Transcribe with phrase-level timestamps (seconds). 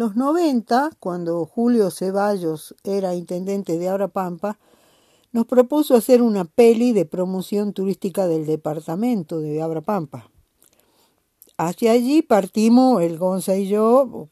[0.00, 4.58] los 90, cuando Julio Ceballos era intendente de Pampa,
[5.30, 10.30] nos propuso hacer una peli de promoción turística del departamento de Pampa.
[11.58, 14.26] Hacia allí partimos el Gonza y yo,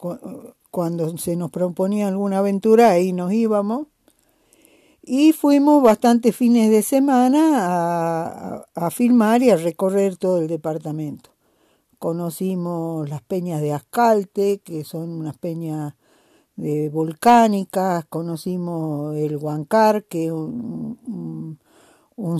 [0.70, 3.88] cuando se nos proponía alguna aventura, ahí nos íbamos.
[5.02, 11.37] Y fuimos bastantes fines de semana a filmar y a recorrer todo el departamento
[11.98, 15.94] conocimos las peñas de Ascalte, que son unas peñas
[16.56, 21.58] de volcánicas, conocimos el Huancar, que es un,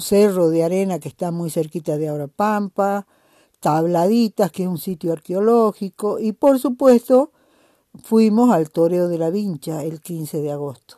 [0.00, 3.06] cerro de arena que está muy cerquita de Pampa,
[3.60, 7.32] Tabladitas, que es un sitio arqueológico, y por supuesto
[8.02, 10.96] fuimos al Toreo de la Vincha el 15 de agosto.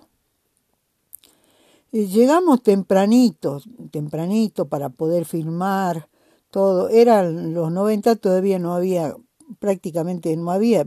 [1.93, 6.10] Llegamos tempranito, tempranito para poder filmar
[6.51, 6.89] todo.
[6.89, 9.17] Eran los 90, todavía no había,
[9.59, 10.85] prácticamente no había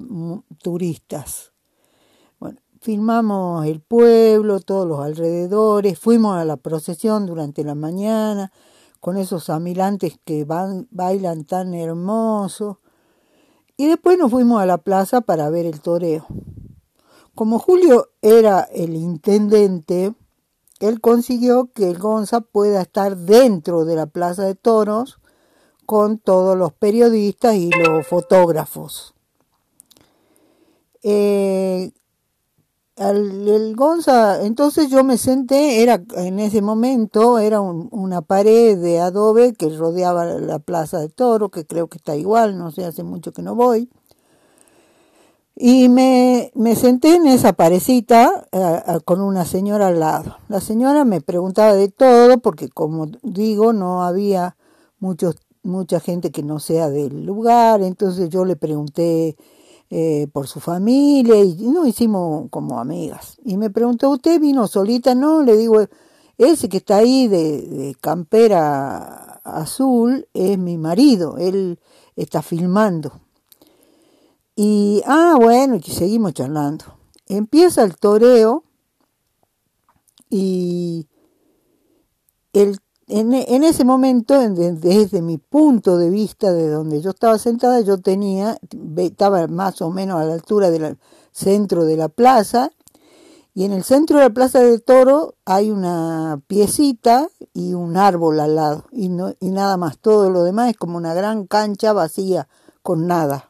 [0.61, 1.53] turistas.
[2.39, 8.51] Bueno, filmamos el pueblo, todos los alrededores, fuimos a la procesión durante la mañana,
[8.99, 12.77] con esos amilantes que van, bailan tan hermosos.
[13.75, 16.27] Y después nos fuimos a la plaza para ver el toreo.
[17.35, 20.13] Como Julio era el intendente,
[20.79, 25.19] él consiguió que el Gonza pueda estar dentro de la plaza de toros
[25.85, 29.13] con todos los periodistas y los fotógrafos.
[31.01, 31.91] Eh,
[32.95, 39.53] el Gonza, entonces yo me senté, era en ese momento, era una pared de adobe
[39.53, 43.33] que rodeaba la plaza de toro, que creo que está igual, no sé, hace mucho
[43.33, 43.89] que no voy.
[45.55, 50.37] Y me, me senté en esa parecita eh, con una señora al lado.
[50.47, 54.55] La señora me preguntaba de todo, porque como digo, no había
[54.99, 59.35] muchos mucha gente que no sea del lugar, entonces yo le pregunté
[59.89, 63.37] eh, por su familia y nos hicimos como amigas.
[63.43, 65.15] Y me preguntó, ¿usted vino solita?
[65.15, 65.85] No, le digo,
[66.37, 71.79] ese que está ahí de, de campera azul es mi marido, él
[72.15, 73.21] está filmando.
[74.55, 76.85] Y, ah, bueno, y seguimos charlando.
[77.27, 78.63] Empieza el toreo
[80.29, 81.07] y
[82.53, 87.97] el en, ese momento, desde mi punto de vista, de donde yo estaba sentada, yo
[87.97, 88.57] tenía,
[88.97, 90.97] estaba más o menos a la altura del
[91.31, 92.71] centro de la plaza,
[93.53, 98.39] y en el centro de la plaza de toro hay una piecita y un árbol
[98.39, 101.93] al lado, y, no, y nada más, todo lo demás es como una gran cancha
[101.93, 102.47] vacía,
[102.81, 103.49] con nada.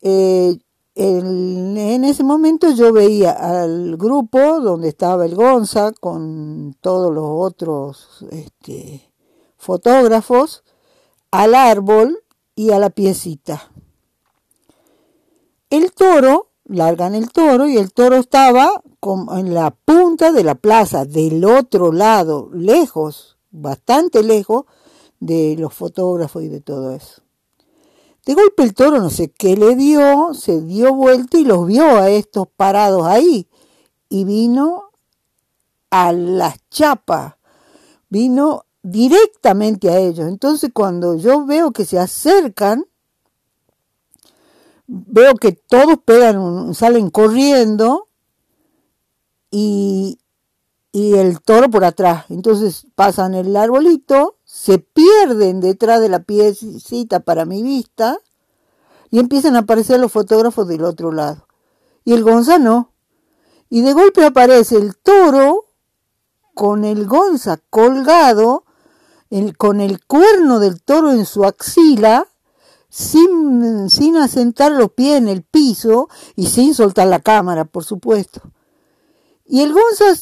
[0.00, 0.58] Eh,
[0.94, 8.26] en ese momento yo veía al grupo donde estaba el Gonza con todos los otros
[8.30, 9.10] este,
[9.56, 10.64] fotógrafos,
[11.30, 12.22] al árbol
[12.54, 13.70] y a la piecita.
[15.70, 18.82] El toro, largan el toro y el toro estaba
[19.36, 24.66] en la punta de la plaza, del otro lado, lejos, bastante lejos
[25.20, 27.22] de los fotógrafos y de todo eso.
[28.24, 31.84] De golpe el toro no sé qué le dio, se dio vuelta y los vio
[31.84, 33.48] a estos parados ahí.
[34.08, 34.90] Y vino
[35.90, 37.34] a las chapas,
[38.08, 40.28] vino directamente a ellos.
[40.28, 42.84] Entonces cuando yo veo que se acercan,
[44.86, 48.08] veo que todos pegan, salen corriendo
[49.50, 50.18] y,
[50.92, 52.26] y el toro por atrás.
[52.28, 58.18] Entonces pasan el arbolito se pierden detrás de la piecita para mi vista
[59.10, 61.48] y empiezan a aparecer los fotógrafos del otro lado.
[62.04, 62.92] Y el Gonza no.
[63.70, 65.64] Y de golpe aparece el toro
[66.54, 68.64] con el Gonza colgado,
[69.56, 72.28] con el cuerno del toro en su axila,
[72.90, 78.42] sin, sin asentar los pies en el piso y sin soltar la cámara, por supuesto.
[79.46, 80.14] Y el Gonza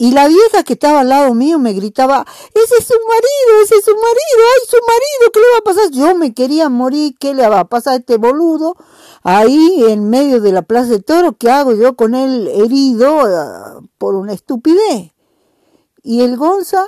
[0.00, 2.24] y la vieja que estaba al lado mío me gritaba,
[2.54, 4.08] ese es su marido, ese es su marido,
[4.54, 5.90] ay, su marido, ¿qué le va a pasar?
[5.90, 8.76] Yo me quería morir, ¿qué le va a pasar a este boludo?
[9.22, 13.82] Ahí en medio de la plaza de toro, ¿qué hago yo con él herido ah,
[13.98, 15.12] por una estupidez?
[16.02, 16.86] Y el Gonza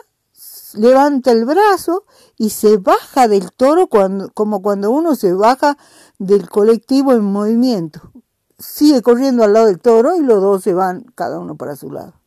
[0.72, 2.04] levanta el brazo
[2.38, 5.76] y se baja del toro cuando, como cuando uno se baja
[6.18, 8.10] del colectivo en movimiento.
[8.58, 11.90] Sigue corriendo al lado del toro y los dos se van cada uno para su
[11.90, 12.21] lado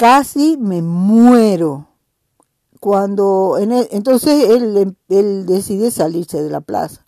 [0.00, 1.88] casi me muero.
[2.80, 7.04] Cuando, entonces él, él decide salirse de la plaza.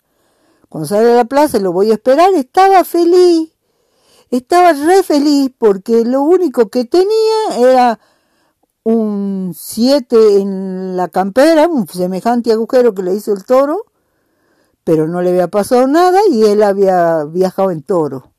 [0.69, 3.51] Cuando sale de la plaza lo voy a esperar, estaba feliz,
[4.29, 7.99] estaba re feliz porque lo único que tenía era
[8.83, 13.85] un 7 en la campera, un semejante agujero que le hizo el toro,
[14.83, 18.32] pero no le había pasado nada y él había viajado en toro.